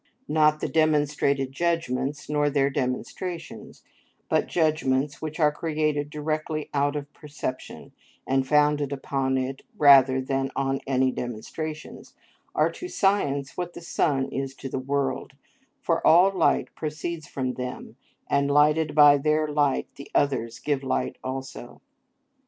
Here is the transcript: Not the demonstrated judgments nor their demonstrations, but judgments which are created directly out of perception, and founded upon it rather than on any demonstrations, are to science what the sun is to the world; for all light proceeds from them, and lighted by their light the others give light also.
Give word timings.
Not 0.27 0.61
the 0.61 0.67
demonstrated 0.67 1.51
judgments 1.51 2.27
nor 2.27 2.49
their 2.49 2.71
demonstrations, 2.71 3.83
but 4.29 4.47
judgments 4.47 5.21
which 5.21 5.39
are 5.39 5.51
created 5.51 6.09
directly 6.09 6.71
out 6.73 6.95
of 6.95 7.13
perception, 7.13 7.91
and 8.25 8.47
founded 8.47 8.91
upon 8.91 9.37
it 9.37 9.61
rather 9.77 10.19
than 10.19 10.49
on 10.55 10.79
any 10.87 11.11
demonstrations, 11.11 12.15
are 12.55 12.71
to 12.71 12.87
science 12.87 13.55
what 13.55 13.75
the 13.75 13.81
sun 13.81 14.25
is 14.29 14.55
to 14.55 14.69
the 14.69 14.79
world; 14.79 15.33
for 15.83 16.01
all 16.07 16.31
light 16.35 16.73
proceeds 16.73 17.27
from 17.27 17.53
them, 17.53 17.95
and 18.27 18.49
lighted 18.49 18.95
by 18.95 19.19
their 19.19 19.47
light 19.47 19.87
the 19.97 20.09
others 20.15 20.57
give 20.57 20.81
light 20.81 21.17
also. 21.23 21.79